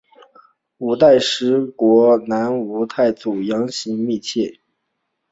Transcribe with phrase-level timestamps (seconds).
[0.79, 4.59] 五代十国南吴太祖杨行密妻。